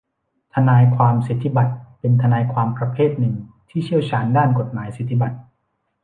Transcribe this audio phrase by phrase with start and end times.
[0.53, 3.35] ทนายความสิทธิบัตรเป็นทนายความประเภทหนึ่ง
[3.69, 5.37] ที่เชี่ยวชาญด้านกฎหมายสิทธิบัตร